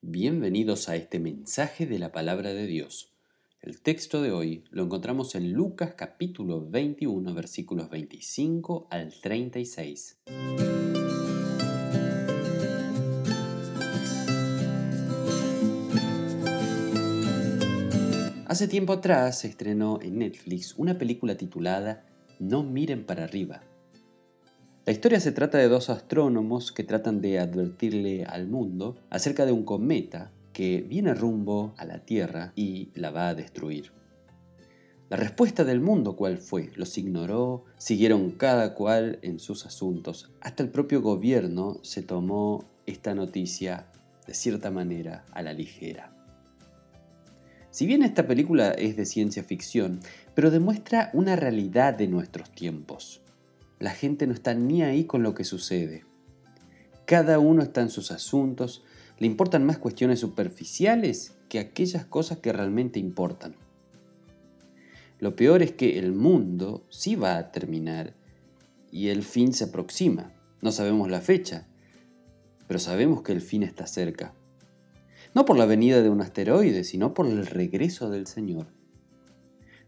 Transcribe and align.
Bienvenidos 0.00 0.88
a 0.88 0.94
este 0.94 1.18
mensaje 1.18 1.84
de 1.84 1.98
la 1.98 2.12
palabra 2.12 2.54
de 2.54 2.66
Dios. 2.66 3.10
El 3.60 3.80
texto 3.80 4.22
de 4.22 4.30
hoy 4.30 4.62
lo 4.70 4.84
encontramos 4.84 5.34
en 5.34 5.52
Lucas 5.52 5.94
capítulo 5.96 6.64
21 6.70 7.34
versículos 7.34 7.90
25 7.90 8.86
al 8.92 9.12
36. 9.20 10.18
Hace 18.46 18.68
tiempo 18.68 18.92
atrás 18.92 19.40
se 19.40 19.48
estrenó 19.48 19.98
en 20.00 20.20
Netflix 20.20 20.74
una 20.76 20.96
película 20.96 21.36
titulada 21.36 22.06
No 22.38 22.62
miren 22.62 23.04
para 23.04 23.24
arriba 23.24 23.64
la 24.88 24.92
historia 24.92 25.20
se 25.20 25.32
trata 25.32 25.58
de 25.58 25.68
dos 25.68 25.90
astrónomos 25.90 26.72
que 26.72 26.82
tratan 26.82 27.20
de 27.20 27.38
advertirle 27.38 28.24
al 28.24 28.46
mundo 28.48 28.96
acerca 29.10 29.44
de 29.44 29.52
un 29.52 29.62
cometa 29.62 30.30
que 30.54 30.80
viene 30.80 31.12
rumbo 31.12 31.74
a 31.76 31.84
la 31.84 32.06
Tierra 32.06 32.54
y 32.56 32.88
la 32.94 33.10
va 33.10 33.28
a 33.28 33.34
destruir. 33.34 33.92
La 35.10 35.18
respuesta 35.18 35.64
del 35.64 35.80
mundo 35.82 36.16
cuál 36.16 36.38
fue? 36.38 36.70
Los 36.74 36.96
ignoró, 36.96 37.66
siguieron 37.76 38.30
cada 38.30 38.72
cual 38.72 39.18
en 39.20 39.40
sus 39.40 39.66
asuntos. 39.66 40.32
Hasta 40.40 40.62
el 40.62 40.70
propio 40.70 41.02
gobierno 41.02 41.80
se 41.82 42.02
tomó 42.02 42.64
esta 42.86 43.14
noticia 43.14 43.88
de 44.26 44.32
cierta 44.32 44.70
manera 44.70 45.26
a 45.32 45.42
la 45.42 45.52
ligera. 45.52 46.16
Si 47.70 47.84
bien 47.84 48.02
esta 48.02 48.26
película 48.26 48.70
es 48.70 48.96
de 48.96 49.04
ciencia 49.04 49.44
ficción, 49.44 50.00
pero 50.34 50.50
demuestra 50.50 51.10
una 51.12 51.36
realidad 51.36 51.92
de 51.92 52.08
nuestros 52.08 52.50
tiempos. 52.52 53.20
La 53.78 53.90
gente 53.90 54.26
no 54.26 54.32
está 54.32 54.54
ni 54.54 54.82
ahí 54.82 55.04
con 55.04 55.22
lo 55.22 55.34
que 55.34 55.44
sucede. 55.44 56.04
Cada 57.06 57.38
uno 57.38 57.62
está 57.62 57.80
en 57.80 57.90
sus 57.90 58.10
asuntos, 58.10 58.82
le 59.18 59.26
importan 59.26 59.64
más 59.64 59.78
cuestiones 59.78 60.20
superficiales 60.20 61.34
que 61.48 61.58
aquellas 61.58 62.04
cosas 62.04 62.38
que 62.38 62.52
realmente 62.52 62.98
importan. 62.98 63.54
Lo 65.20 65.34
peor 65.34 65.62
es 65.62 65.72
que 65.72 65.98
el 65.98 66.12
mundo 66.12 66.84
sí 66.90 67.16
va 67.16 67.38
a 67.38 67.50
terminar 67.50 68.14
y 68.90 69.08
el 69.08 69.22
fin 69.22 69.52
se 69.52 69.64
aproxima. 69.64 70.32
No 70.60 70.70
sabemos 70.70 71.10
la 71.10 71.20
fecha, 71.20 71.66
pero 72.66 72.78
sabemos 72.78 73.22
que 73.22 73.32
el 73.32 73.40
fin 73.40 73.62
está 73.62 73.86
cerca. 73.86 74.34
No 75.34 75.44
por 75.44 75.56
la 75.56 75.66
venida 75.66 76.02
de 76.02 76.10
un 76.10 76.20
asteroide, 76.20 76.84
sino 76.84 77.14
por 77.14 77.26
el 77.26 77.46
regreso 77.46 78.10
del 78.10 78.26
Señor. 78.26 78.66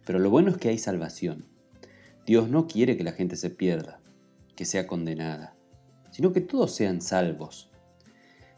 Pero 0.05 0.19
lo 0.19 0.31
bueno 0.31 0.51
es 0.51 0.57
que 0.57 0.69
hay 0.69 0.79
salvación. 0.79 1.47
Dios 2.31 2.49
no 2.49 2.69
quiere 2.69 2.97
que 2.97 3.03
la 3.03 3.11
gente 3.11 3.35
se 3.35 3.51
pierda, 3.51 4.01
que 4.55 4.65
sea 4.65 4.87
condenada, 4.87 5.57
sino 6.13 6.33
que 6.33 6.41
todos 6.41 6.73
sean 6.73 7.01
salvos. 7.01 7.73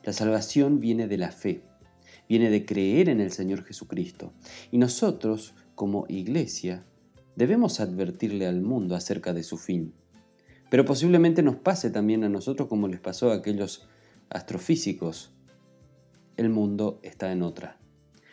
La 0.04 0.12
salvación 0.12 0.78
viene 0.78 1.08
de 1.08 1.16
la 1.16 1.32
fe, 1.32 1.64
viene 2.28 2.50
de 2.50 2.66
creer 2.66 3.08
en 3.08 3.18
el 3.18 3.32
Señor 3.32 3.64
Jesucristo. 3.64 4.34
Y 4.70 4.76
nosotros, 4.76 5.54
como 5.74 6.04
iglesia, 6.10 6.84
debemos 7.34 7.80
advertirle 7.80 8.46
al 8.46 8.60
mundo 8.60 8.94
acerca 8.94 9.32
de 9.32 9.42
su 9.42 9.56
fin. 9.56 9.94
Pero 10.68 10.84
posiblemente 10.84 11.42
nos 11.42 11.56
pase 11.56 11.88
también 11.88 12.24
a 12.24 12.28
nosotros 12.28 12.68
como 12.68 12.88
les 12.88 13.00
pasó 13.00 13.30
a 13.30 13.36
aquellos 13.36 13.88
astrofísicos. 14.28 15.32
El 16.36 16.50
mundo 16.50 17.00
está 17.02 17.32
en 17.32 17.40
otra. 17.40 17.78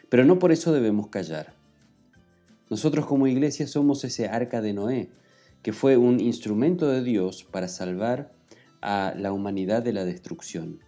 Pero 0.09 0.25
no 0.25 0.37
por 0.37 0.51
eso 0.51 0.73
debemos 0.73 1.07
callar. 1.07 1.55
Nosotros 2.69 3.05
como 3.05 3.25
iglesia 3.25 3.67
somos 3.67 4.03
ese 4.03 4.27
arca 4.27 4.59
de 4.59 4.73
Noé, 4.73 5.09
que 5.61 5.73
fue 5.73 5.97
un 5.97 6.19
instrumento 6.19 6.87
de 6.87 7.03
Dios 7.03 7.43
para 7.43 7.67
salvar 7.67 8.31
a 8.81 9.13
la 9.17 9.33
humanidad 9.33 9.83
de 9.83 9.93
la 9.93 10.05
destrucción. 10.05 10.79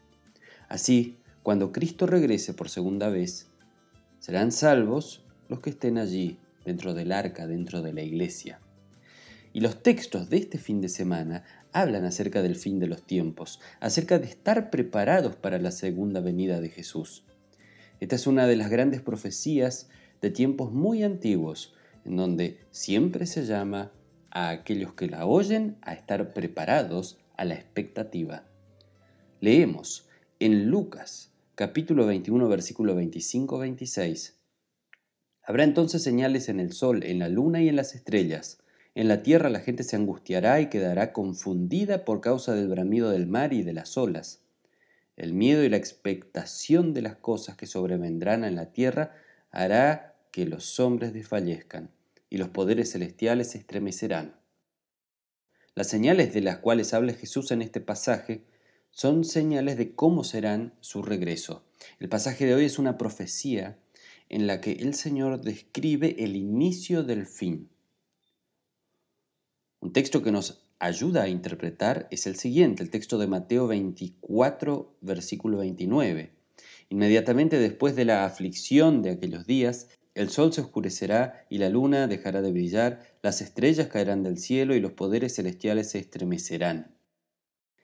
Así, 0.70 1.18
cuando 1.44 1.72
Cristo 1.72 2.06
regrese 2.06 2.54
por 2.54 2.70
segunda 2.70 3.10
vez, 3.10 3.50
serán 4.20 4.52
salvos 4.52 5.26
los 5.50 5.60
que 5.60 5.72
estén 5.72 5.98
allí, 5.98 6.38
dentro 6.66 6.94
del 6.94 7.12
arca, 7.12 7.48
dentro 7.48 7.82
de 7.82 7.94
la 7.94 8.02
iglesia. 8.02 8.60
Y 9.54 9.60
los 9.60 9.84
textos 9.84 10.30
de 10.30 10.38
este 10.38 10.58
fin 10.58 10.80
de 10.80 10.88
semana 10.88 11.44
hablan 11.74 12.06
acerca 12.06 12.42
del 12.42 12.56
fin 12.56 12.80
de 12.80 12.88
los 12.88 13.04
tiempos, 13.04 13.60
acerca 13.80 14.20
de 14.20 14.28
estar 14.28 14.70
preparados 14.70 15.36
para 15.36 15.58
la 15.58 15.72
segunda 15.72 16.22
venida 16.22 16.62
de 16.62 16.70
Jesús. 16.70 17.26
Esta 18.00 18.16
es 18.16 18.28
una 18.28 18.48
de 18.48 18.56
las 18.56 18.70
grandes 18.70 19.02
profecías 19.02 19.90
de 20.22 20.30
tiempos 20.30 20.72
muy 20.72 21.04
antiguos, 21.04 21.74
en 22.06 22.16
donde 22.16 22.60
siempre 22.72 23.26
se 23.26 23.46
llama 23.46 23.92
a 24.32 24.50
aquellos 24.50 24.94
que 24.94 25.08
la 25.08 25.26
oyen 25.26 25.78
a 25.82 25.94
estar 25.94 26.34
preparados 26.34 27.20
a 27.38 27.46
la 27.46 27.56
expectativa. 27.56 28.46
Leemos 29.40 30.08
en 30.40 30.68
Lucas 30.70 31.32
capítulo 31.56 32.06
21 32.06 32.48
versículo 32.48 33.00
25-26. 33.00 34.34
Habrá 35.44 35.64
entonces 35.64 36.02
señales 36.04 36.50
en 36.50 36.60
el 36.60 36.72
sol, 36.72 37.04
en 37.04 37.20
la 37.20 37.30
luna 37.30 37.62
y 37.62 37.70
en 37.70 37.76
las 37.76 37.94
estrellas. 37.94 38.60
En 38.96 39.08
la 39.08 39.24
tierra 39.24 39.50
la 39.50 39.60
gente 39.60 39.84
se 39.84 39.96
angustiará 39.96 40.62
y 40.62 40.70
quedará 40.70 41.14
confundida 41.14 42.06
por 42.06 42.22
causa 42.22 42.54
del 42.54 42.68
bramido 42.68 43.10
del 43.10 43.28
mar 43.28 43.54
y 43.54 43.64
de 43.64 43.74
las 43.74 43.98
olas. 43.98 44.42
El 45.18 45.34
miedo 45.34 45.64
y 45.64 45.70
la 45.70 45.78
expectación 45.78 46.94
de 46.94 47.02
las 47.02 47.16
cosas 47.16 47.56
que 47.58 47.68
sobrevendrán 47.68 48.44
en 48.44 48.56
la 48.56 48.72
tierra 48.72 49.14
hará 49.52 50.16
que 50.32 50.46
los 50.46 50.80
hombres 50.80 51.14
desfallezcan 51.14 51.90
y 52.32 52.38
los 52.38 52.50
poderes 52.50 52.94
celestiales 52.94 53.52
se 53.52 53.60
estremecerán. 53.60 54.40
Las 55.76 55.88
señales 55.88 56.34
de 56.34 56.42
las 56.42 56.58
cuales 56.58 56.94
habla 56.96 57.14
Jesús 57.14 57.52
en 57.52 57.62
este 57.62 57.82
pasaje 57.82 58.46
son 58.90 59.26
señales 59.26 59.78
de 59.78 59.94
cómo 59.94 60.24
serán 60.24 60.74
su 60.80 61.04
regreso. 61.04 61.66
El 62.00 62.10
pasaje 62.10 62.46
de 62.46 62.56
hoy 62.56 62.66
es 62.66 62.80
una 62.80 62.98
profecía 62.98 63.78
en 64.30 64.48
la 64.48 64.62
que 64.62 64.72
el 64.72 64.96
Señor 64.96 65.42
describe 65.42 66.16
el 66.24 66.36
inicio 66.36 67.04
del 67.04 67.26
fin. 67.26 67.70
Un 69.82 69.92
texto 69.92 70.24
que 70.24 70.32
nos 70.32 70.64
ayuda 70.80 71.24
a 71.24 71.30
interpretar 71.30 72.08
es 72.12 72.28
el 72.28 72.38
siguiente, 72.38 72.82
el 72.82 72.90
texto 72.90 73.18
de 73.18 73.28
Mateo 73.28 73.68
24, 73.68 74.96
versículo 75.02 75.58
29. 75.58 76.32
Inmediatamente 76.90 77.60
después 77.60 77.96
de 77.96 78.06
la 78.06 78.26
aflicción 78.26 79.02
de 79.02 79.12
aquellos 79.12 79.46
días, 79.46 79.88
el 80.14 80.30
sol 80.30 80.52
se 80.52 80.60
oscurecerá 80.60 81.46
y 81.50 81.58
la 81.58 81.70
luna 81.70 82.08
dejará 82.08 82.42
de 82.42 82.52
brillar, 82.52 83.00
las 83.22 83.42
estrellas 83.42 83.88
caerán 83.88 84.24
del 84.24 84.38
cielo 84.38 84.76
y 84.76 84.82
los 84.82 84.92
poderes 84.92 85.36
celestiales 85.36 85.92
se 85.92 86.00
estremecerán. 86.00 86.94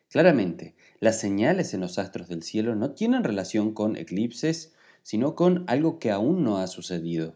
Claramente, 0.10 0.76
las 1.00 1.20
señales 1.20 1.74
en 1.74 1.82
los 1.82 1.98
astros 2.00 2.28
del 2.28 2.44
cielo 2.44 2.76
no 2.76 2.92
tienen 2.92 3.24
relación 3.24 3.74
con 3.74 3.96
eclipses, 3.96 4.74
sino 5.04 5.36
con 5.36 5.64
algo 5.68 6.00
que 6.00 6.12
aún 6.12 6.44
no 6.44 6.58
ha 6.58 6.68
sucedido. 6.68 7.36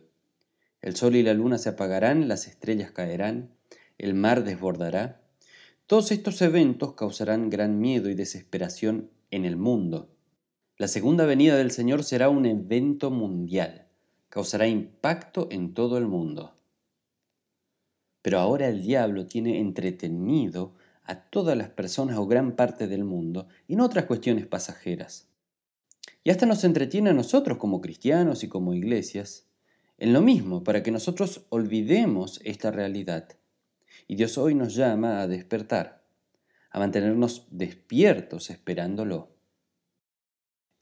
El 0.81 0.96
sol 0.96 1.16
y 1.16 1.23
la 1.23 1.34
luna 1.34 1.58
se 1.58 1.69
apagarán, 1.69 2.28
las 2.28 2.47
estrellas 2.47 2.91
caerán, 2.91 3.52
el 3.97 4.13
mar 4.13 4.44
desbordará. 4.44 5.22
Todos 5.85 6.12
estos 6.12 6.41
eventos 6.41 6.96
causarán 6.96 7.50
gran 7.50 7.79
miedo 7.79 8.09
y 8.09 8.16
desesperación 8.16 9.09
en 9.29 9.46
el 9.46 9.56
mundo. 9.56 10.09
La 10.78 10.90
segunda 10.90 11.25
venida 11.25 11.56
del 11.56 11.72
Señor 11.72 12.03
será 12.03 12.29
un 12.29 12.46
evento 12.46 13.12
mundial 13.12 13.91
causará 14.31 14.65
impacto 14.65 15.49
en 15.51 15.73
todo 15.73 15.97
el 15.97 16.07
mundo. 16.07 16.55
Pero 18.21 18.39
ahora 18.39 18.69
el 18.69 18.81
diablo 18.81 19.25
tiene 19.25 19.59
entretenido 19.59 20.73
a 21.03 21.15
todas 21.15 21.57
las 21.57 21.69
personas 21.69 22.17
o 22.17 22.25
gran 22.25 22.55
parte 22.55 22.87
del 22.87 23.03
mundo 23.03 23.47
en 23.67 23.81
otras 23.81 24.05
cuestiones 24.05 24.47
pasajeras. 24.47 25.27
Y 26.23 26.29
hasta 26.29 26.45
nos 26.45 26.63
entretiene 26.63 27.09
a 27.09 27.13
nosotros 27.13 27.57
como 27.57 27.81
cristianos 27.81 28.43
y 28.45 28.47
como 28.47 28.73
iglesias 28.73 29.47
en 29.97 30.13
lo 30.13 30.21
mismo, 30.21 30.63
para 30.63 30.81
que 30.81 30.91
nosotros 30.91 31.45
olvidemos 31.49 32.39
esta 32.45 32.71
realidad. 32.71 33.27
Y 34.07 34.15
Dios 34.15 34.37
hoy 34.37 34.55
nos 34.55 34.73
llama 34.73 35.21
a 35.21 35.27
despertar, 35.27 36.05
a 36.71 36.79
mantenernos 36.79 37.47
despiertos 37.51 38.49
esperándolo. 38.49 39.35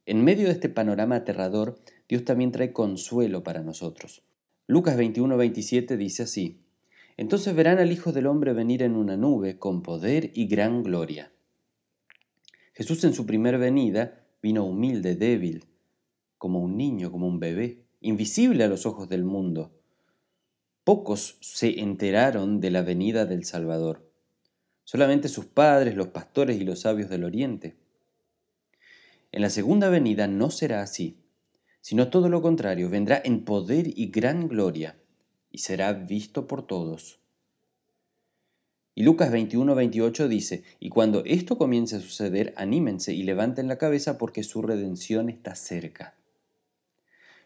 En 0.05 0.23
medio 0.23 0.45
de 0.45 0.53
este 0.53 0.69
panorama 0.69 1.15
aterrador, 1.17 1.81
Dios 2.09 2.25
también 2.25 2.51
trae 2.51 2.73
consuelo 2.73 3.43
para 3.43 3.61
nosotros. 3.61 4.23
Lucas 4.65 4.97
21, 4.97 5.37
27 5.37 5.95
dice 5.95 6.23
así, 6.23 6.59
Entonces 7.17 7.55
verán 7.55 7.77
al 7.77 7.91
Hijo 7.91 8.11
del 8.11 8.25
Hombre 8.25 8.53
venir 8.53 8.81
en 8.81 8.95
una 8.95 9.15
nube 9.15 9.59
con 9.59 9.83
poder 9.83 10.31
y 10.33 10.47
gran 10.47 10.81
gloria. 10.81 11.31
Jesús 12.73 13.03
en 13.03 13.13
su 13.13 13.27
primera 13.27 13.59
venida 13.59 14.25
vino 14.41 14.65
humilde, 14.65 15.15
débil, 15.15 15.65
como 16.39 16.59
un 16.59 16.77
niño, 16.77 17.11
como 17.11 17.27
un 17.27 17.39
bebé, 17.39 17.83
invisible 18.01 18.63
a 18.63 18.67
los 18.67 18.87
ojos 18.87 19.07
del 19.07 19.23
mundo. 19.23 19.71
Pocos 20.83 21.37
se 21.41 21.79
enteraron 21.79 22.59
de 22.59 22.71
la 22.71 22.81
venida 22.81 23.27
del 23.27 23.45
Salvador, 23.45 24.09
solamente 24.83 25.27
sus 25.27 25.45
padres, 25.45 25.95
los 25.95 26.07
pastores 26.07 26.59
y 26.59 26.63
los 26.63 26.79
sabios 26.79 27.09
del 27.09 27.23
Oriente. 27.23 27.75
En 29.31 29.43
la 29.43 29.51
segunda 29.51 29.89
venida 29.89 30.25
no 30.25 30.49
será 30.49 30.81
así 30.81 31.19
sino 31.89 32.11
todo 32.11 32.29
lo 32.29 32.43
contrario, 32.43 32.87
vendrá 32.87 33.19
en 33.25 33.43
poder 33.43 33.87
y 33.97 34.11
gran 34.11 34.47
gloria, 34.47 34.99
y 35.49 35.57
será 35.57 35.91
visto 35.91 36.45
por 36.45 36.67
todos. 36.67 37.19
Y 38.93 39.01
Lucas 39.01 39.31
21, 39.31 39.73
28 39.73 40.27
dice, 40.27 40.63
y 40.79 40.89
cuando 40.89 41.23
esto 41.25 41.57
comience 41.57 41.95
a 41.95 41.99
suceder, 41.99 42.53
anímense 42.57 43.15
y 43.15 43.23
levanten 43.23 43.67
la 43.67 43.79
cabeza 43.79 44.19
porque 44.19 44.43
su 44.43 44.61
redención 44.61 45.29
está 45.29 45.55
cerca. 45.55 46.15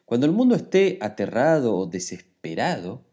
Cuando 0.04 0.26
el 0.26 0.34
mundo 0.34 0.56
esté 0.56 0.98
aterrado 1.00 1.78
o 1.78 1.86
desesperado, 1.86 3.06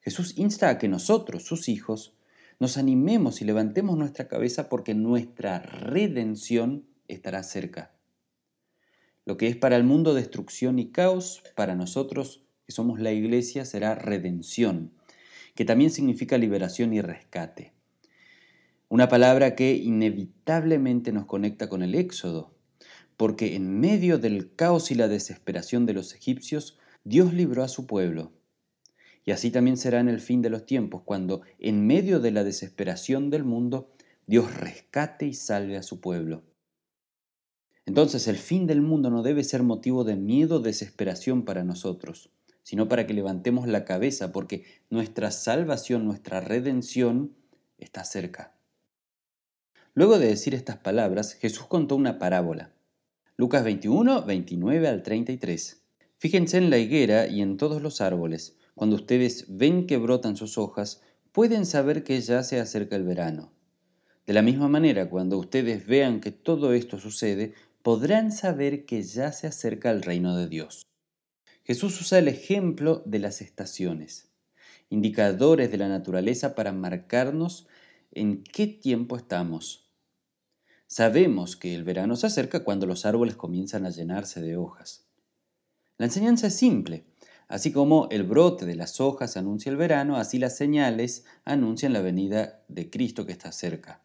Jesús 0.00 0.38
insta 0.38 0.70
a 0.70 0.78
que 0.78 0.88
nosotros, 0.88 1.44
sus 1.44 1.68
hijos, 1.68 2.14
nos 2.58 2.78
animemos 2.78 3.42
y 3.42 3.44
levantemos 3.44 3.98
nuestra 3.98 4.26
cabeza 4.26 4.70
porque 4.70 4.94
nuestra 4.94 5.58
redención 5.58 6.86
estará 7.08 7.42
cerca. 7.42 7.97
Lo 9.28 9.36
que 9.36 9.46
es 9.48 9.56
para 9.56 9.76
el 9.76 9.84
mundo 9.84 10.14
destrucción 10.14 10.78
y 10.78 10.90
caos, 10.90 11.42
para 11.54 11.74
nosotros 11.74 12.46
que 12.64 12.72
somos 12.72 12.98
la 12.98 13.12
iglesia 13.12 13.66
será 13.66 13.94
redención, 13.94 14.94
que 15.54 15.66
también 15.66 15.90
significa 15.90 16.38
liberación 16.38 16.94
y 16.94 17.02
rescate. 17.02 17.74
Una 18.88 19.10
palabra 19.10 19.54
que 19.54 19.74
inevitablemente 19.74 21.12
nos 21.12 21.26
conecta 21.26 21.68
con 21.68 21.82
el 21.82 21.94
Éxodo, 21.94 22.54
porque 23.18 23.54
en 23.54 23.78
medio 23.78 24.16
del 24.16 24.54
caos 24.54 24.90
y 24.90 24.94
la 24.94 25.08
desesperación 25.08 25.84
de 25.84 25.92
los 25.92 26.14
egipcios, 26.14 26.78
Dios 27.04 27.34
libró 27.34 27.62
a 27.62 27.68
su 27.68 27.86
pueblo. 27.86 28.32
Y 29.26 29.32
así 29.32 29.50
también 29.50 29.76
será 29.76 30.00
en 30.00 30.08
el 30.08 30.20
fin 30.20 30.40
de 30.40 30.48
los 30.48 30.64
tiempos, 30.64 31.02
cuando 31.04 31.42
en 31.58 31.86
medio 31.86 32.20
de 32.20 32.30
la 32.30 32.44
desesperación 32.44 33.28
del 33.28 33.44
mundo, 33.44 33.92
Dios 34.26 34.56
rescate 34.56 35.26
y 35.26 35.34
salve 35.34 35.76
a 35.76 35.82
su 35.82 36.00
pueblo. 36.00 36.44
Entonces 37.88 38.28
el 38.28 38.36
fin 38.36 38.66
del 38.66 38.82
mundo 38.82 39.08
no 39.08 39.22
debe 39.22 39.42
ser 39.42 39.62
motivo 39.62 40.04
de 40.04 40.14
miedo 40.14 40.56
o 40.56 40.60
desesperación 40.60 41.46
para 41.46 41.64
nosotros, 41.64 42.28
sino 42.62 42.86
para 42.86 43.06
que 43.06 43.14
levantemos 43.14 43.66
la 43.66 43.86
cabeza, 43.86 44.30
porque 44.30 44.66
nuestra 44.90 45.30
salvación, 45.30 46.04
nuestra 46.04 46.42
redención 46.42 47.34
está 47.78 48.04
cerca. 48.04 48.52
Luego 49.94 50.18
de 50.18 50.26
decir 50.26 50.54
estas 50.54 50.76
palabras, 50.76 51.32
Jesús 51.32 51.64
contó 51.64 51.96
una 51.96 52.18
parábola. 52.18 52.74
Lucas 53.38 53.64
21, 53.64 54.22
29 54.22 54.86
al 54.86 55.02
33. 55.02 55.82
Fíjense 56.18 56.58
en 56.58 56.68
la 56.68 56.76
higuera 56.76 57.26
y 57.26 57.40
en 57.40 57.56
todos 57.56 57.80
los 57.80 58.02
árboles. 58.02 58.58
Cuando 58.74 58.96
ustedes 58.96 59.46
ven 59.48 59.86
que 59.86 59.96
brotan 59.96 60.36
sus 60.36 60.58
hojas, 60.58 61.00
pueden 61.32 61.64
saber 61.64 62.04
que 62.04 62.20
ya 62.20 62.42
se 62.42 62.60
acerca 62.60 62.96
el 62.96 63.04
verano. 63.04 63.50
De 64.26 64.34
la 64.34 64.42
misma 64.42 64.68
manera, 64.68 65.08
cuando 65.08 65.38
ustedes 65.38 65.86
vean 65.86 66.20
que 66.20 66.32
todo 66.32 66.74
esto 66.74 66.98
sucede, 66.98 67.54
podrán 67.88 68.32
saber 68.32 68.84
que 68.84 69.02
ya 69.02 69.32
se 69.32 69.46
acerca 69.46 69.90
el 69.90 70.02
reino 70.02 70.36
de 70.36 70.46
Dios. 70.46 70.82
Jesús 71.64 71.98
usa 72.02 72.18
el 72.18 72.28
ejemplo 72.28 73.02
de 73.06 73.18
las 73.18 73.40
estaciones, 73.40 74.28
indicadores 74.90 75.70
de 75.70 75.78
la 75.78 75.88
naturaleza 75.88 76.54
para 76.54 76.70
marcarnos 76.70 77.66
en 78.12 78.44
qué 78.44 78.66
tiempo 78.66 79.16
estamos. 79.16 79.90
Sabemos 80.86 81.56
que 81.56 81.74
el 81.74 81.82
verano 81.82 82.14
se 82.16 82.26
acerca 82.26 82.62
cuando 82.62 82.84
los 82.84 83.06
árboles 83.06 83.36
comienzan 83.36 83.86
a 83.86 83.90
llenarse 83.90 84.42
de 84.42 84.58
hojas. 84.58 85.06
La 85.96 86.04
enseñanza 86.04 86.48
es 86.48 86.56
simple. 86.56 87.06
Así 87.48 87.72
como 87.72 88.06
el 88.10 88.24
brote 88.24 88.66
de 88.66 88.76
las 88.76 89.00
hojas 89.00 89.38
anuncia 89.38 89.70
el 89.70 89.78
verano, 89.78 90.18
así 90.18 90.38
las 90.38 90.58
señales 90.58 91.24
anuncian 91.46 91.94
la 91.94 92.02
venida 92.02 92.62
de 92.68 92.90
Cristo 92.90 93.24
que 93.24 93.32
está 93.32 93.50
cerca. 93.50 94.02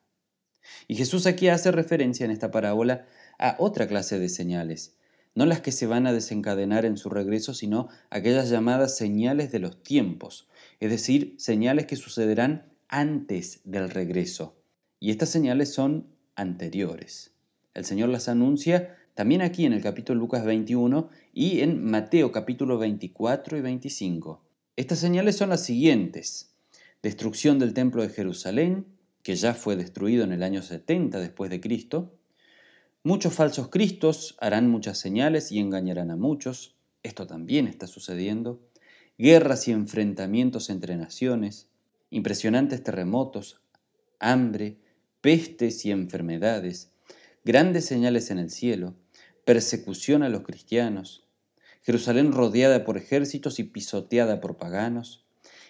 Y 0.88 0.96
Jesús 0.96 1.26
aquí 1.26 1.50
hace 1.50 1.70
referencia 1.74 2.24
en 2.24 2.32
esta 2.32 2.50
parábola 2.50 3.06
a 3.40 3.56
otra 3.60 3.88
clase 3.88 4.20
de 4.20 4.30
señales, 4.30 4.96
no 5.36 5.46
las 5.46 5.62
que 5.62 5.72
se 5.72 5.88
van 5.88 6.08
a 6.08 6.14
desencadenar 6.14 6.86
en 6.86 6.98
su 6.98 7.10
regreso, 7.10 7.54
sino 7.54 7.90
aquellas 8.10 8.50
llamadas 8.50 8.96
señales 8.96 9.52
de 9.52 9.60
los 9.60 9.82
tiempos, 9.82 10.48
es 10.80 10.92
decir, 10.92 11.36
señales 11.38 11.86
que 11.86 11.96
sucederán 11.96 12.72
antes 12.88 13.62
del 13.64 13.90
regreso. 13.90 14.56
Y 15.00 15.12
estas 15.12 15.30
señales 15.30 15.74
son 15.74 16.08
anteriores. 16.36 17.34
El 17.74 17.86
Señor 17.86 18.10
las 18.10 18.30
anuncia 18.30 18.96
también 19.16 19.42
aquí 19.42 19.66
en 19.66 19.74
el 19.74 19.82
capítulo 19.82 20.20
Lucas 20.20 20.46
21 20.46 21.10
y 21.34 21.62
en 21.62 21.84
Mateo 21.84 22.32
capítulo 22.32 22.78
24 22.78 23.58
y 23.58 23.62
25. 23.62 24.44
Estas 24.76 25.00
señales 25.00 25.38
son 25.38 25.50
las 25.50 25.64
siguientes. 25.64 26.56
Destrucción 27.04 27.60
del 27.60 27.74
templo 27.74 28.02
de 28.02 28.10
Jerusalén, 28.10 28.88
que 29.22 29.36
ya 29.36 29.54
fue 29.54 29.76
destruido 29.76 30.24
en 30.24 30.32
el 30.32 30.42
año 30.42 30.62
70 30.62 31.20
después 31.20 31.52
de 31.52 31.62
Cristo. 31.62 32.16
Muchos 33.06 33.34
falsos 33.34 33.68
cristos 33.68 34.38
harán 34.40 34.70
muchas 34.70 34.98
señales 34.98 35.52
y 35.52 35.60
engañarán 35.60 36.10
a 36.10 36.16
muchos. 36.16 36.78
Esto 37.04 37.28
también 37.28 37.68
está 37.68 37.86
sucediendo. 37.86 38.62
Guerras 39.18 39.68
y 39.68 39.74
enfrentamientos 39.74 40.70
entre 40.70 40.96
naciones, 40.96 41.68
impresionantes 42.12 42.82
terremotos, 42.82 43.60
hambre, 44.20 44.78
pestes 45.20 45.86
y 45.86 45.92
enfermedades, 45.92 46.92
grandes 47.44 47.84
señales 47.84 48.32
en 48.32 48.40
el 48.40 48.50
cielo, 48.50 48.96
persecución 49.44 50.24
a 50.24 50.30
los 50.30 50.44
cristianos, 50.44 51.28
Jerusalén 51.82 52.32
rodeada 52.32 52.86
por 52.86 52.96
ejércitos 52.96 53.60
y 53.60 53.66
pisoteada 53.66 54.40
por 54.40 54.56
paganos, 54.56 55.26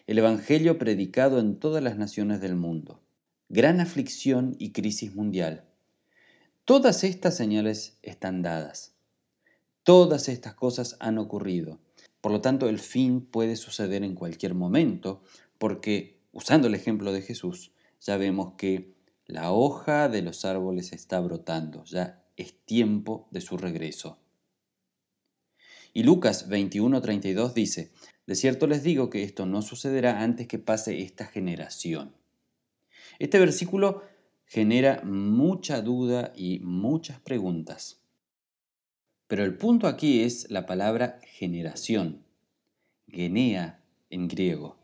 el 0.05 0.19
Evangelio 0.19 0.77
predicado 0.77 1.39
en 1.39 1.57
todas 1.57 1.83
las 1.83 1.97
naciones 1.97 2.41
del 2.41 2.55
mundo, 2.55 3.01
gran 3.49 3.79
aflicción 3.79 4.55
y 4.59 4.71
crisis 4.71 5.15
mundial 5.15 5.65
Todas 6.65 7.03
estas 7.03 7.35
señales 7.35 7.97
están 8.03 8.41
dadas. 8.41 8.95
Todas 9.83 10.29
estas 10.29 10.53
cosas 10.53 10.95
han 11.01 11.17
ocurrido. 11.17 11.81
Por 12.21 12.31
lo 12.31 12.39
tanto, 12.39 12.69
el 12.69 12.79
fin 12.79 13.19
puede 13.19 13.57
suceder 13.57 14.01
en 14.01 14.15
cualquier 14.15 14.53
momento, 14.53 15.21
porque, 15.57 16.21
usando 16.31 16.67
el 16.69 16.75
ejemplo 16.75 17.11
de 17.11 17.21
Jesús, 17.21 17.73
ya 17.99 18.15
vemos 18.15 18.53
que 18.57 18.93
la 19.25 19.51
hoja 19.51 20.07
de 20.07 20.21
los 20.21 20.45
árboles 20.45 20.93
está 20.93 21.19
brotando, 21.19 21.83
ya 21.83 22.23
es 22.37 22.53
tiempo 22.65 23.27
de 23.31 23.41
su 23.41 23.57
regreso. 23.57 24.19
Y 25.91 26.03
Lucas 26.03 26.47
21:32 26.47 27.53
dice, 27.53 27.91
de 28.25 28.35
cierto 28.35 28.67
les 28.67 28.83
digo 28.83 29.09
que 29.09 29.23
esto 29.23 29.45
no 29.45 29.61
sucederá 29.61 30.21
antes 30.21 30.47
que 30.47 30.59
pase 30.59 31.01
esta 31.01 31.25
generación. 31.25 32.15
Este 33.19 33.37
versículo 33.37 34.01
genera 34.53 35.01
mucha 35.03 35.81
duda 35.81 36.31
y 36.35 36.59
muchas 36.59 37.19
preguntas. 37.19 38.03
Pero 39.25 39.43
el 39.45 39.57
punto 39.57 39.87
aquí 39.87 40.21
es 40.21 40.51
la 40.51 40.67
palabra 40.67 41.19
generación, 41.23 42.23
genea 43.07 43.83
en 44.11 44.27
griego, 44.27 44.77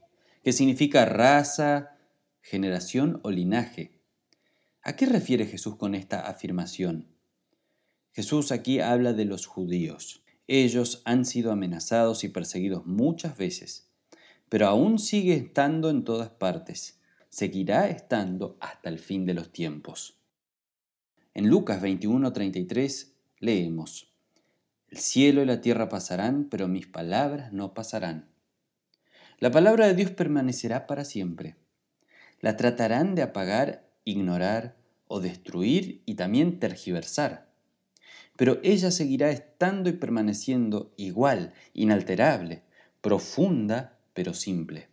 que 0.43 0.53
significa 0.53 1.05
raza, 1.05 1.99
generación 2.41 3.19
o 3.21 3.29
linaje. 3.29 3.91
¿A 4.81 4.95
qué 4.95 5.05
refiere 5.05 5.45
Jesús 5.45 5.75
con 5.75 5.93
esta 5.93 6.21
afirmación? 6.21 7.05
Jesús 8.11 8.51
aquí 8.51 8.79
habla 8.79 9.13
de 9.13 9.25
los 9.25 9.45
judíos. 9.45 10.23
Ellos 10.47 11.03
han 11.05 11.25
sido 11.25 11.51
amenazados 11.51 12.23
y 12.23 12.29
perseguidos 12.29 12.87
muchas 12.87 13.37
veces, 13.37 13.87
pero 14.49 14.65
aún 14.65 14.97
sigue 14.97 15.35
estando 15.35 15.91
en 15.91 16.05
todas 16.05 16.31
partes 16.31 16.98
seguirá 17.29 17.87
estando 17.89 18.57
hasta 18.59 18.89
el 18.89 18.99
fin 18.99 19.25
de 19.25 19.33
los 19.33 19.51
tiempos. 19.51 20.17
En 21.33 21.47
Lucas 21.47 21.81
21:33 21.81 23.13
leemos, 23.39 24.11
El 24.89 24.97
cielo 24.97 25.43
y 25.43 25.45
la 25.45 25.61
tierra 25.61 25.87
pasarán, 25.87 26.45
pero 26.49 26.67
mis 26.67 26.87
palabras 26.87 27.53
no 27.53 27.73
pasarán. 27.73 28.27
La 29.37 29.51
palabra 29.51 29.87
de 29.87 29.93
Dios 29.93 30.11
permanecerá 30.11 30.85
para 30.85 31.05
siempre. 31.05 31.55
La 32.41 32.57
tratarán 32.57 33.15
de 33.15 33.21
apagar, 33.21 33.87
ignorar 34.03 34.75
o 35.07 35.21
destruir 35.21 36.01
y 36.05 36.15
también 36.15 36.59
tergiversar. 36.59 37.47
Pero 38.35 38.59
ella 38.63 38.91
seguirá 38.91 39.29
estando 39.29 39.89
y 39.89 39.93
permaneciendo 39.93 40.91
igual, 40.97 41.53
inalterable, 41.73 42.63
profunda, 43.01 43.97
pero 44.13 44.33
simple. 44.33 44.88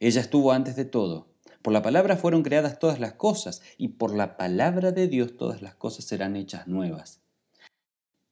Ella 0.00 0.20
estuvo 0.20 0.52
antes 0.52 0.76
de 0.76 0.84
todo. 0.84 1.28
Por 1.62 1.72
la 1.72 1.82
palabra 1.82 2.16
fueron 2.16 2.42
creadas 2.42 2.78
todas 2.78 3.00
las 3.00 3.14
cosas 3.14 3.62
y 3.76 3.88
por 3.88 4.14
la 4.14 4.36
palabra 4.36 4.92
de 4.92 5.08
Dios 5.08 5.36
todas 5.36 5.62
las 5.62 5.74
cosas 5.74 6.04
serán 6.04 6.36
hechas 6.36 6.68
nuevas. 6.68 7.20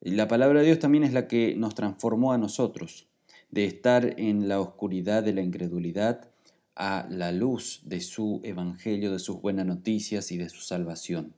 Y 0.00 0.12
la 0.12 0.28
palabra 0.28 0.60
de 0.60 0.66
Dios 0.66 0.78
también 0.78 1.02
es 1.04 1.12
la 1.12 1.26
que 1.26 1.54
nos 1.56 1.74
transformó 1.74 2.32
a 2.32 2.38
nosotros, 2.38 3.08
de 3.50 3.64
estar 3.64 4.20
en 4.20 4.48
la 4.48 4.60
oscuridad 4.60 5.22
de 5.22 5.32
la 5.32 5.40
incredulidad 5.40 6.30
a 6.76 7.06
la 7.10 7.32
luz 7.32 7.80
de 7.84 8.00
su 8.00 8.40
evangelio, 8.44 9.12
de 9.12 9.18
sus 9.18 9.40
buenas 9.40 9.66
noticias 9.66 10.30
y 10.32 10.36
de 10.36 10.48
su 10.48 10.60
salvación. 10.60 11.34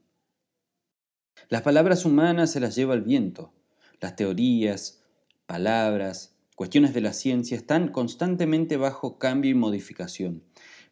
Las 1.49 1.61
palabras 1.61 2.05
humanas 2.05 2.51
se 2.51 2.59
las 2.59 2.75
lleva 2.75 2.93
el 2.93 3.03
viento, 3.03 3.53
las 4.01 4.15
teorías, 4.15 5.01
palabras, 5.45 6.36
cuestiones 6.57 6.95
de 6.95 7.01
la 7.01 7.13
ciencia 7.13 7.55
están 7.55 7.89
constantemente 7.89 8.77
bajo 8.77 9.19
cambio 9.19 9.51
y 9.51 9.53
modificación, 9.53 10.41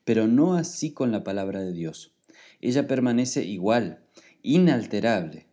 pero 0.03 0.27
no 0.27 0.53
así 0.53 0.91
con 0.91 1.11
la 1.11 1.23
palabra 1.23 1.61
de 1.61 1.73
Dios. 1.73 2.13
Ella 2.61 2.85
permanece 2.85 3.43
igual, 3.43 4.05
inalterable. 4.43 5.47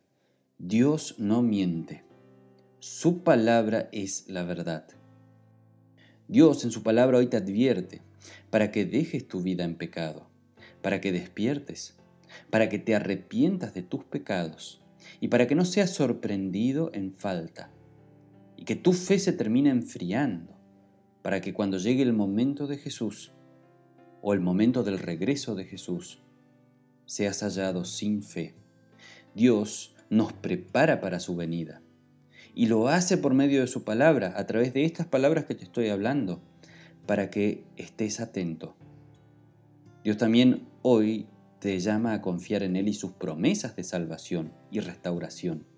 Dios 0.59 1.15
no 1.17 1.41
miente. 1.41 2.05
Su 2.79 3.23
palabra 3.23 3.89
es 3.91 4.29
la 4.29 4.45
verdad. 4.45 4.87
Dios 6.29 6.63
en 6.65 6.73
su 6.73 6.83
palabra 6.83 7.17
hoy 7.17 7.29
te 7.29 7.39
advierte 7.39 8.03
para 8.51 8.71
que 8.71 8.85
dejes 8.85 9.27
tu 9.27 9.41
vida 9.41 9.65
en 9.65 9.77
pecado, 9.77 10.29
para 10.83 11.01
que 11.01 11.11
despiertes, 11.11 11.97
para 12.51 12.69
que 12.69 12.79
te 12.79 12.95
arrepientas 12.95 13.73
de 13.73 13.83
tus 13.83 14.05
pecados 14.05 14.83
y 15.21 15.29
para 15.29 15.47
que 15.47 15.55
no 15.55 15.65
seas 15.65 15.89
sorprendido 15.89 16.91
en 16.93 17.15
falta 17.15 17.72
y 18.63 18.65
que 18.65 18.77
tu 18.77 18.93
fe 18.93 19.19
se 19.19 19.33
termine 19.33 19.71
enfriando 19.71 20.57
para 21.21 21.41
que 21.41 21.53
cuando 21.53 21.79
llegue 21.79 22.05
el 22.05 22.13
momento 22.13 22.69
de 22.69 22.79
Jesús 22.79 23.33
o 24.21 24.35
el 24.35 24.41
momento 24.41 24.85
del 24.85 25.01
regreso 25.01 25.57
de 25.57 25.65
Jesús, 25.65 26.23
seas 27.05 27.43
hallado 27.43 27.85
sin 27.85 28.23
fe. 28.23 28.55
Dios 29.35 29.97
nos 30.11 30.33
prepara 30.33 31.01
para 31.01 31.19
su 31.19 31.35
venida 31.35 31.83
y 32.55 32.67
lo 32.67 32.87
hace 32.87 33.19
por 33.19 33.35
medio 33.35 33.63
de 33.63 33.67
su 33.67 33.83
palabra, 33.83 34.33
a 34.37 34.47
través 34.47 34.73
de 34.73 34.85
estas 34.85 35.09
palabras 35.09 35.47
que 35.47 35.57
te 35.57 35.65
estoy 35.65 35.89
hablando, 35.89 36.41
para 37.05 37.31
que 37.31 37.65
estés 37.77 38.21
atento. 38.21 38.77
Dios 40.05 40.19
también 40.19 40.69
hoy 40.83 41.27
te 41.59 41.81
llama 41.81 42.13
a 42.13 42.23
confiar 42.23 42.63
en 42.63 42.77
Él 42.77 42.87
y 42.87 42.95
sus 42.95 43.11
promesas 43.11 43.75
de 43.75 43.83
salvación 43.83 44.53
y 44.71 44.79
restauración. 44.79 45.72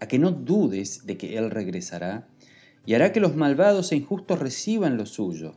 A 0.00 0.08
que 0.08 0.18
no 0.18 0.30
dudes 0.30 1.06
de 1.06 1.16
que 1.16 1.38
Él 1.38 1.50
regresará 1.50 2.28
y 2.84 2.94
hará 2.94 3.12
que 3.12 3.20
los 3.20 3.34
malvados 3.34 3.92
e 3.92 3.96
injustos 3.96 4.38
reciban 4.38 4.96
lo 4.96 5.06
suyo, 5.06 5.54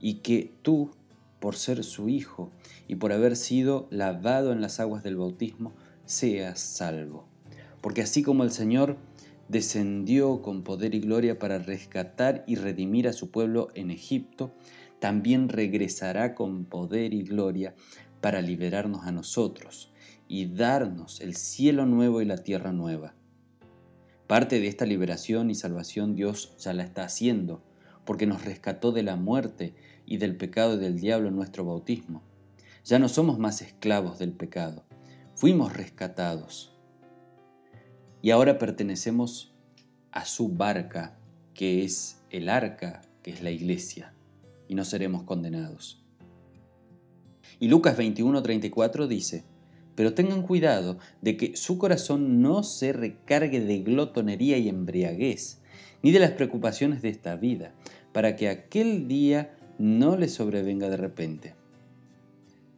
y 0.00 0.14
que 0.14 0.52
tú, 0.62 0.90
por 1.40 1.56
ser 1.56 1.84
su 1.84 2.08
hijo 2.08 2.50
y 2.88 2.96
por 2.96 3.12
haber 3.12 3.36
sido 3.36 3.86
lavado 3.90 4.52
en 4.52 4.60
las 4.60 4.80
aguas 4.80 5.02
del 5.02 5.16
bautismo, 5.16 5.72
seas 6.04 6.60
salvo. 6.60 7.26
Porque 7.80 8.02
así 8.02 8.22
como 8.22 8.42
el 8.42 8.50
Señor 8.50 8.96
descendió 9.48 10.42
con 10.42 10.62
poder 10.62 10.94
y 10.94 11.00
gloria 11.00 11.38
para 11.38 11.58
rescatar 11.58 12.44
y 12.46 12.56
redimir 12.56 13.08
a 13.08 13.12
su 13.12 13.30
pueblo 13.30 13.68
en 13.74 13.90
Egipto, 13.90 14.52
también 14.98 15.48
regresará 15.48 16.34
con 16.34 16.64
poder 16.64 17.14
y 17.14 17.22
gloria 17.22 17.74
para 18.20 18.42
liberarnos 18.42 19.06
a 19.06 19.12
nosotros 19.12 19.92
y 20.26 20.46
darnos 20.46 21.20
el 21.20 21.36
cielo 21.36 21.86
nuevo 21.86 22.20
y 22.20 22.24
la 22.24 22.38
tierra 22.38 22.72
nueva. 22.72 23.14
Parte 24.28 24.60
de 24.60 24.68
esta 24.68 24.84
liberación 24.84 25.50
y 25.50 25.54
salvación 25.54 26.14
Dios 26.14 26.54
ya 26.58 26.74
la 26.74 26.84
está 26.84 27.02
haciendo, 27.02 27.62
porque 28.04 28.26
nos 28.26 28.44
rescató 28.44 28.92
de 28.92 29.02
la 29.02 29.16
muerte 29.16 29.74
y 30.04 30.18
del 30.18 30.36
pecado 30.36 30.74
y 30.74 30.78
del 30.78 31.00
diablo 31.00 31.28
en 31.28 31.36
nuestro 31.36 31.64
bautismo. 31.64 32.22
Ya 32.84 32.98
no 32.98 33.08
somos 33.08 33.38
más 33.38 33.62
esclavos 33.62 34.18
del 34.18 34.32
pecado, 34.32 34.84
fuimos 35.34 35.72
rescatados. 35.72 36.76
Y 38.20 38.30
ahora 38.30 38.58
pertenecemos 38.58 39.54
a 40.12 40.26
su 40.26 40.50
barca, 40.50 41.18
que 41.54 41.82
es 41.82 42.22
el 42.28 42.50
arca, 42.50 43.00
que 43.22 43.30
es 43.30 43.42
la 43.42 43.50
iglesia, 43.50 44.12
y 44.68 44.74
no 44.74 44.84
seremos 44.84 45.22
condenados. 45.22 46.04
Y 47.58 47.68
Lucas 47.68 47.96
21:34 47.96 49.06
dice, 49.06 49.46
pero 49.98 50.14
tengan 50.14 50.42
cuidado 50.42 50.96
de 51.22 51.36
que 51.36 51.56
su 51.56 51.76
corazón 51.76 52.40
no 52.40 52.62
se 52.62 52.92
recargue 52.92 53.58
de 53.58 53.80
glotonería 53.80 54.56
y 54.56 54.68
embriaguez, 54.68 55.60
ni 56.04 56.12
de 56.12 56.20
las 56.20 56.30
preocupaciones 56.30 57.02
de 57.02 57.08
esta 57.08 57.34
vida, 57.34 57.72
para 58.12 58.36
que 58.36 58.48
aquel 58.48 59.08
día 59.08 59.56
no 59.76 60.16
les 60.16 60.34
sobrevenga 60.34 60.88
de 60.88 60.98
repente. 60.98 61.54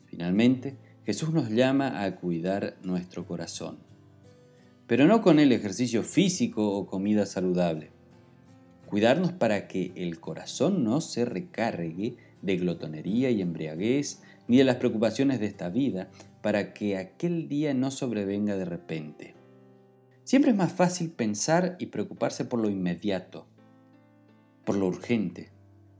Finalmente, 0.07 0.79
Jesús 1.05 1.31
nos 1.35 1.51
llama 1.51 2.03
a 2.05 2.17
cuidar 2.17 2.79
nuestro 2.83 3.27
corazón, 3.27 3.77
pero 4.87 5.07
no 5.07 5.21
con 5.21 5.39
el 5.41 5.53
ejercicio 5.53 6.03
físico 6.03 6.73
o 6.75 6.87
comida 6.87 7.27
saludable. 7.27 7.91
Cuidarnos 8.87 9.33
para 9.33 9.69
que 9.69 9.93
el 9.95 10.21
corazón 10.21 10.85
no 10.85 11.03
se 11.03 11.27
recargue 11.27 12.17
de 12.41 12.57
glotonería 12.57 13.31
y 13.31 13.43
embriaguez, 13.43 14.23
ni 14.51 14.57
de 14.57 14.65
las 14.65 14.79
preocupaciones 14.79 15.39
de 15.39 15.47
esta 15.47 15.69
vida, 15.69 16.11
para 16.43 16.75
que 16.75 16.97
aquel 16.97 17.49
día 17.49 17.73
no 17.73 17.93
sobrevenga 17.93 18.57
de 18.57 18.65
repente. 18.65 19.35
Siempre 20.25 20.51
es 20.51 20.57
más 20.57 20.73
fácil 20.73 21.13
pensar 21.13 21.77
y 21.79 21.87
preocuparse 21.87 22.45
por 22.45 22.59
lo 22.59 22.69
inmediato, 22.69 23.47
por 24.65 24.75
lo 24.75 24.89
urgente, 24.89 25.53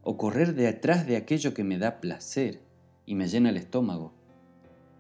o 0.03 0.17
correr 0.17 0.57
detrás 0.57 1.07
de 1.07 1.17
aquello 1.17 1.55
que 1.55 1.63
me 1.63 1.79
da 1.79 2.01
placer 2.01 2.61
y 3.07 3.15
me 3.15 3.29
llena 3.29 3.51
el 3.51 3.57
estómago. 3.57 4.15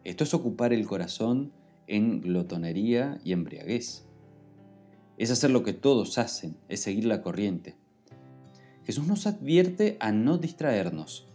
Esto 0.05 0.23
es 0.23 0.33
ocupar 0.33 0.73
el 0.73 0.87
corazón 0.87 1.51
en 1.89 2.21
glotonería 2.21 3.19
y 3.25 3.33
embriaguez. 3.33 4.05
Es 5.19 5.33
hacer 5.33 5.51
lo 5.51 5.65
que 5.65 5.73
todos 5.73 6.19
hacen, 6.19 6.57
es 6.69 6.83
seguir 6.83 7.07
la 7.07 7.21
corriente. 7.21 7.75
Jesús 8.85 9.09
nos 9.09 9.27
advierte 9.27 9.97
a 9.99 10.13
no 10.13 10.39
distraernos 10.39 11.30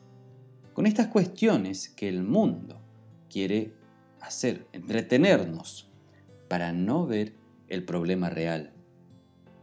con 0.75 0.86
estas 0.86 1.08
cuestiones 1.08 1.88
que 1.88 2.10
el 2.10 2.22
mundo 2.22 2.82
quiere 3.29 3.72
hacer, 4.20 4.67
entretenernos, 4.74 5.89
para 6.50 6.74
no 6.74 7.08
ver 7.08 7.34
el 7.70 7.86
problema 7.86 8.29
real 8.29 8.74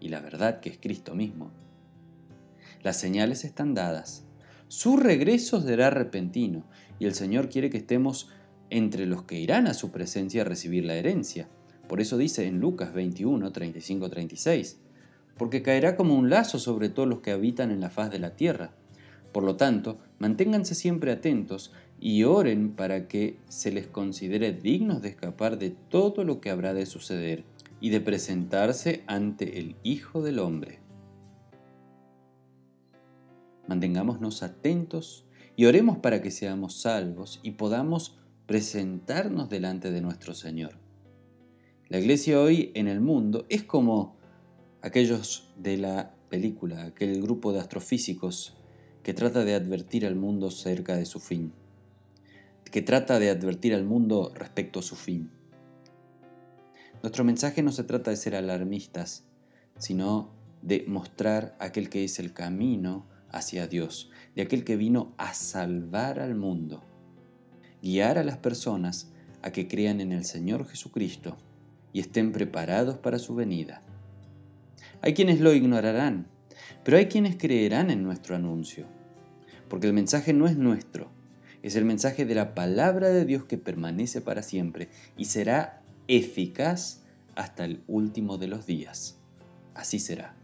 y 0.00 0.08
la 0.08 0.20
verdad 0.20 0.60
que 0.60 0.70
es 0.70 0.78
Cristo 0.78 1.14
mismo. 1.14 1.52
Las 2.82 2.98
señales 2.98 3.44
están 3.44 3.74
dadas. 3.74 4.24
Su 4.68 4.96
regreso 4.96 5.60
será 5.60 5.90
repentino 5.90 6.64
y 6.98 7.04
el 7.04 7.14
Señor 7.14 7.50
quiere 7.50 7.68
que 7.68 7.76
estemos 7.76 8.30
entre 8.70 9.04
los 9.04 9.24
que 9.24 9.38
irán 9.38 9.66
a 9.66 9.74
su 9.74 9.92
presencia 9.92 10.40
a 10.40 10.46
recibir 10.46 10.86
la 10.86 10.94
herencia. 10.94 11.46
Por 11.88 12.00
eso 12.00 12.16
dice 12.16 12.46
en 12.46 12.58
Lucas 12.58 12.94
21, 12.94 13.52
35, 13.52 14.08
36, 14.08 14.80
porque 15.36 15.60
caerá 15.60 15.94
como 15.94 16.14
un 16.14 16.30
lazo 16.30 16.58
sobre 16.58 16.88
todos 16.88 17.06
los 17.06 17.20
que 17.20 17.32
habitan 17.32 17.70
en 17.70 17.82
la 17.82 17.90
faz 17.90 18.10
de 18.10 18.18
la 18.18 18.34
tierra. 18.34 18.72
Por 19.32 19.44
lo 19.44 19.56
tanto, 19.56 19.98
manténganse 20.18 20.74
siempre 20.74 21.10
atentos 21.10 21.72
y 21.98 22.24
oren 22.24 22.74
para 22.74 23.08
que 23.08 23.38
se 23.48 23.72
les 23.72 23.86
considere 23.86 24.52
dignos 24.52 25.00
de 25.02 25.08
escapar 25.08 25.58
de 25.58 25.70
todo 25.70 26.24
lo 26.24 26.40
que 26.40 26.50
habrá 26.50 26.74
de 26.74 26.84
suceder 26.84 27.44
y 27.80 27.90
de 27.90 28.00
presentarse 28.00 29.02
ante 29.06 29.58
el 29.58 29.76
Hijo 29.82 30.22
del 30.22 30.38
Hombre. 30.38 30.80
Mantengámonos 33.66 34.42
atentos 34.42 35.24
y 35.56 35.64
oremos 35.66 35.98
para 35.98 36.20
que 36.20 36.30
seamos 36.30 36.80
salvos 36.80 37.40
y 37.42 37.52
podamos 37.52 38.18
presentarnos 38.46 39.48
delante 39.48 39.90
de 39.90 40.00
nuestro 40.00 40.34
Señor. 40.34 40.72
La 41.88 41.98
iglesia 41.98 42.40
hoy 42.40 42.72
en 42.74 42.88
el 42.88 43.00
mundo 43.00 43.46
es 43.48 43.62
como 43.62 44.16
aquellos 44.82 45.52
de 45.56 45.76
la 45.78 46.14
película, 46.28 46.84
aquel 46.84 47.22
grupo 47.22 47.52
de 47.52 47.60
astrofísicos 47.60 48.56
que 49.02 49.14
trata 49.14 49.44
de 49.44 49.54
advertir 49.54 50.06
al 50.06 50.16
mundo 50.16 50.50
cerca 50.50 50.96
de 50.96 51.06
su 51.06 51.20
fin 51.20 51.52
que 52.72 52.80
trata 52.80 53.18
de 53.18 53.28
advertir 53.28 53.74
al 53.74 53.84
mundo 53.84 54.32
respecto 54.34 54.80
a 54.80 54.82
su 54.82 54.96
fin. 54.96 55.30
Nuestro 57.02 57.22
mensaje 57.22 57.62
no 57.62 57.70
se 57.70 57.84
trata 57.84 58.10
de 58.10 58.16
ser 58.16 58.34
alarmistas, 58.34 59.24
sino 59.78 60.30
de 60.62 60.84
mostrar 60.88 61.54
aquel 61.60 61.90
que 61.90 62.02
es 62.02 62.18
el 62.18 62.32
camino 62.32 63.06
hacia 63.30 63.66
Dios, 63.66 64.10
de 64.34 64.42
aquel 64.42 64.64
que 64.64 64.76
vino 64.76 65.12
a 65.18 65.34
salvar 65.34 66.18
al 66.18 66.34
mundo, 66.34 66.82
guiar 67.82 68.16
a 68.16 68.24
las 68.24 68.38
personas 68.38 69.12
a 69.42 69.52
que 69.52 69.68
crean 69.68 70.00
en 70.00 70.12
el 70.12 70.24
Señor 70.24 70.66
Jesucristo 70.66 71.36
y 71.92 72.00
estén 72.00 72.32
preparados 72.32 72.96
para 72.96 73.18
su 73.18 73.34
venida. 73.34 73.82
Hay 75.02 75.12
quienes 75.12 75.40
lo 75.40 75.52
ignorarán, 75.52 76.26
pero 76.84 76.96
hay 76.96 77.06
quienes 77.06 77.36
creerán 77.36 77.90
en 77.90 78.02
nuestro 78.02 78.36
anuncio, 78.36 78.86
porque 79.68 79.86
el 79.86 79.92
mensaje 79.92 80.32
no 80.32 80.46
es 80.46 80.56
nuestro, 80.56 81.10
es 81.62 81.76
el 81.76 81.84
mensaje 81.84 82.24
de 82.24 82.34
la 82.34 82.54
palabra 82.54 83.08
de 83.08 83.24
Dios 83.24 83.44
que 83.44 83.58
permanece 83.58 84.20
para 84.20 84.42
siempre 84.42 84.88
y 85.16 85.26
será 85.26 85.82
eficaz 86.08 87.02
hasta 87.36 87.64
el 87.64 87.82
último 87.86 88.36
de 88.36 88.48
los 88.48 88.66
días. 88.66 89.16
Así 89.74 89.98
será. 89.98 90.34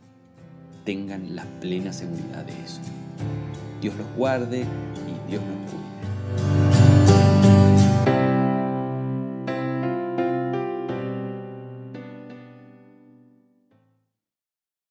Tengan 0.85 1.37
la 1.37 1.45
plena 1.61 1.93
seguridad 1.93 2.45
de 2.45 2.53
eso. 2.65 2.81
Dios 3.81 3.95
los 3.97 4.07
guarde 4.17 4.61
y 4.61 5.31
Dios 5.31 5.43
los 5.43 5.71
cuide. 5.71 6.58